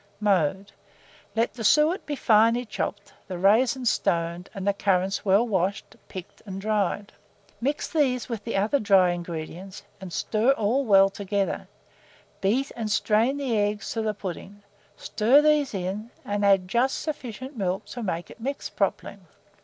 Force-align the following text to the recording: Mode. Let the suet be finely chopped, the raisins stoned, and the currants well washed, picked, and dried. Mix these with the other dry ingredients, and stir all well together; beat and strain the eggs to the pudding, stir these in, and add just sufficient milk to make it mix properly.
Mode. 0.19 0.71
Let 1.35 1.53
the 1.53 1.63
suet 1.63 2.07
be 2.07 2.15
finely 2.15 2.65
chopped, 2.65 3.13
the 3.27 3.37
raisins 3.37 3.91
stoned, 3.91 4.49
and 4.55 4.67
the 4.67 4.73
currants 4.73 5.23
well 5.23 5.47
washed, 5.47 5.95
picked, 6.07 6.41
and 6.47 6.59
dried. 6.59 7.13
Mix 7.61 7.87
these 7.87 8.27
with 8.27 8.43
the 8.43 8.57
other 8.57 8.79
dry 8.79 9.11
ingredients, 9.11 9.83
and 9.99 10.11
stir 10.11 10.53
all 10.53 10.85
well 10.85 11.11
together; 11.11 11.67
beat 12.41 12.71
and 12.75 12.89
strain 12.91 13.37
the 13.37 13.55
eggs 13.55 13.91
to 13.93 14.01
the 14.01 14.15
pudding, 14.15 14.63
stir 14.97 15.39
these 15.39 15.71
in, 15.75 16.09
and 16.25 16.43
add 16.43 16.67
just 16.67 16.99
sufficient 16.99 17.55
milk 17.55 17.85
to 17.85 18.01
make 18.01 18.31
it 18.31 18.41
mix 18.41 18.71
properly. 18.71 19.17